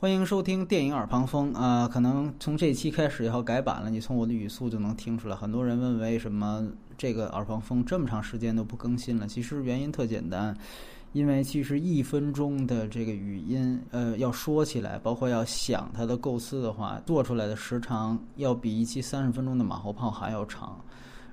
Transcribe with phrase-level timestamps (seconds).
[0.00, 1.88] 欢迎收听电影耳旁风啊！
[1.88, 5.34] 可能从这期开始也要改版了，你从我的语速就能听出来。
[5.34, 6.64] 很多人问为什么
[6.96, 9.26] 这个耳旁风这么长时间都不更新了？
[9.26, 10.56] 其实原因特简单，
[11.12, 20.80] 因为其实一分钟的这个语音，呃，要说起来，包括要想它的构思的话，做出来的时长要比一期三十分钟的马后炮还要长。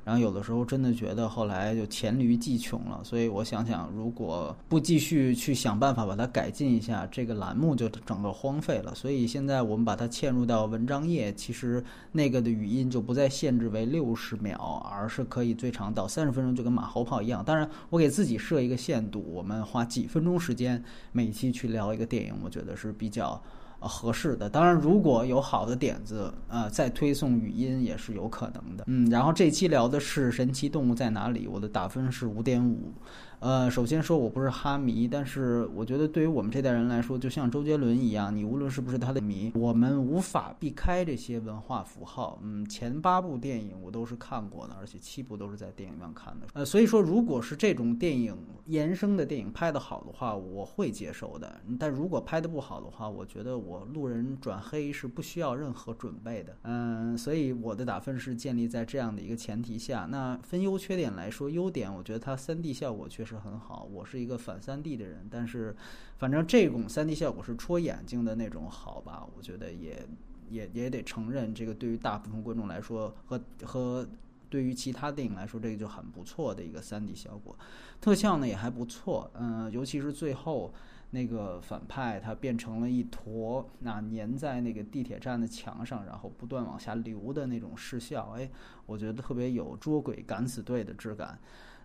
[0.05, 8.93] 然后有的时候真的觉得后来就黔驴技穷了，所以我想想，如果不继续去想办法把它改进一下，这个栏目就整个荒废了。
[8.93, 17.44] 所以现在我们把它嵌入到文章页，其实那个的语音就不再限制为六十秒，而是可以最长到三十分钟，就跟马后炮一样。
[17.44, 23.41] 当然，我给自己设一个限度，我们花几分钟时间每期去聊一个电影，我觉得是比较。
[23.79, 28.83] 合适的，当然如果有好的点子，呃，再推送语音也是有可能的。
[28.88, 32.91] 嗯，然后这期聊的是《神奇动物在哪里》，我的打分是五点五。
[33.39, 42.39] 呃，首先说我不是哈迷，但是我觉得对于我们这代人来说，就像周杰伦一样，你无论是不是他的迷，我们无法避开这些文化符号。
[42.41, 46.47] 嗯，前八部电影我都是看过的，而且七部都是在电影院看的。
[46.53, 48.35] 呃，所以说，如果是这种电影
[48.66, 51.61] 延伸的电影拍得好的话，我会接受的。
[51.80, 56.57] 但如果拍得不好的话，我觉得我路人转黑是不需要任何准备的。
[56.63, 60.07] 嗯，所以我的打分是建立在这样的一个前提下。
[60.09, 63.35] 那分优缺点来说，优点我觉得它三 D 效果确实。
[63.35, 65.75] 很好，我是一个反三 D 的人，但是
[66.17, 69.27] 反正这种三 D 效果是戳眼睛的那种好吧？
[69.35, 70.07] 我觉得也
[70.50, 74.07] 也也得承认，这个对于大部分观众来说和和
[74.56, 77.53] 对于其他电影来说，这个就很不错的一个三 D 效果。
[78.00, 80.73] 特效呢也还不错，嗯，尤其是最后
[81.09, 88.50] 那个反派他变成了一坨，那粘在那个地铁站的墙上，然后不断往下流的那种视效，哎，
[88.86, 91.38] 我觉得特别有捉鬼敢死队的质感。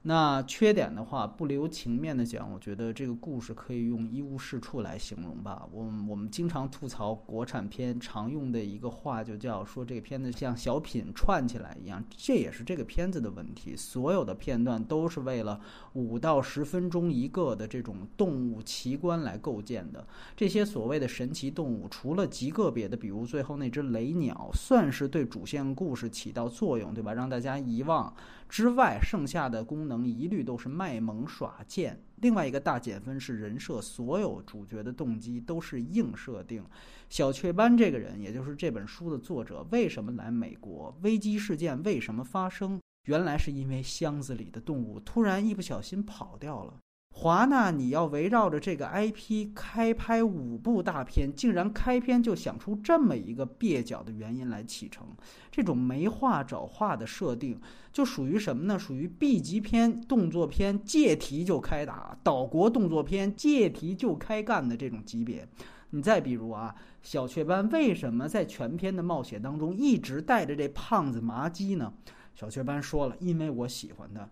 [0.03, 5.69] 那缺点的话，不留情面的讲，我觉得这个故事可以用一无是处来形容吧。
[5.70, 13.77] 我我们经常吐槽国产片常用的一个话，就叫说这个片子像小品串起来一样，这也是这个片子的问题。
[13.77, 15.61] 所有的片段都是为了
[15.93, 20.06] 五到十分钟一个的这种动物奇观来构建的。
[20.34, 27.12] 这些所谓的神奇动物，除了极个别的，比如最后那只雷鸟，算是对主线故事起到作用，对吧？
[27.12, 28.11] 让大家遗忘
[28.49, 29.90] 之外，剩下的功能。
[29.91, 32.03] 能一律都是卖萌耍贱。
[32.23, 36.65] 另外一个大减分是人设，所有主角的动机都是硬设定。
[37.11, 40.97] 小雀斑这个人，也就是这本书的作者，为什么来美国？
[41.03, 42.81] 危机事件为什么发生？
[43.06, 46.75] 原来是因为箱子里的动物突然一不小心跑掉了。
[47.21, 55.06] 华纳，你要围绕着这个 IP 开拍五部大片，竟然开篇就想出这么一个蹩脚的原因来启程，
[55.50, 57.60] 这种没话找话的设定，
[57.93, 58.78] 就属于什么呢？
[58.78, 65.47] 属于 B 级片动作片借题就开打，岛国动作片借题就开干的这种级别。
[65.91, 71.93] 你再比如啊，小雀斑为什么在全片的冒险当中一直带着这胖子麻鸡呢？
[72.34, 74.26] 小雀斑说了，因为我喜欢他。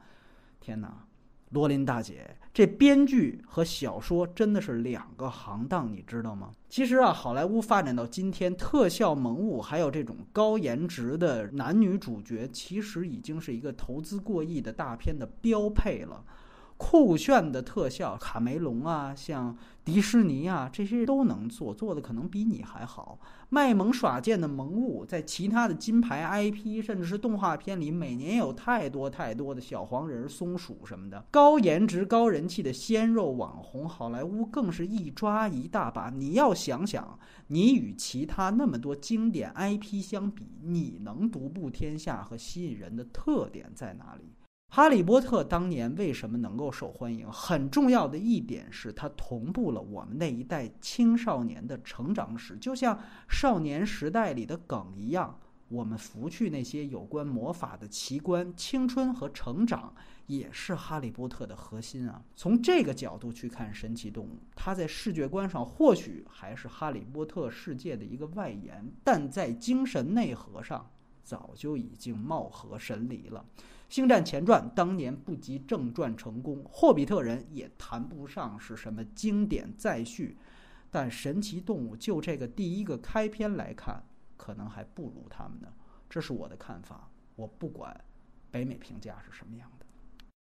[0.59, 1.05] 天哪！
[1.51, 6.51] 罗琳大姐，这编剧和小说真的是两个行当，你知道吗？
[6.69, 16.23] 其实啊，好莱坞发展到今天，特效萌物还有这种高颜值的男女主角，其实已经是一个投资过亿的大片的标配了。
[16.79, 23.19] 酷炫的特效，卡梅隆啊，像迪士尼啊，这些都能做，做的可能比你还好。
[23.51, 31.25] 卖萌耍贱的萌物，在其他的金牌 IP 甚至是动画片里，每年有太多太多的小黄人、松鼠什么的。
[31.33, 36.11] 高颜值、高人气的鲜肉网红，好莱坞更是一抓一大把。
[36.11, 37.19] 你要想想，
[37.49, 44.33] 你与其他那么多经典 IP 相比，你能独步天下和吸引人的特点在哪里？
[44.71, 47.27] 哈利波特当年为什么能够受欢迎？
[47.33, 55.39] 很重要的一点是，它同步了我们那一代青少年的成长史，就像少年时代里的梗一样。
[55.69, 59.93] 我们拂去那些有关魔法的奇观，青春和成长
[60.27, 62.23] 也是哈利波特的核心啊。
[62.37, 70.91] 从这个角度去看，神奇动物，它在视觉观上或许还是哈利波特世界的一个外延，但在精神内核上。
[71.29, 73.45] 早就已经貌合神离了，
[73.91, 80.39] 《星战前传》当年不及正传成功，《霍比特人》也谈不上是什么经典再续，
[80.91, 84.03] 但《神奇动物》就这个第一个开篇来看，
[84.39, 85.69] 可能还不如他们呢。
[86.09, 87.95] 这是我的看法，我不管
[88.51, 89.71] 北美评价是什么样。